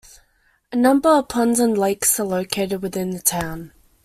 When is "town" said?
3.21-3.71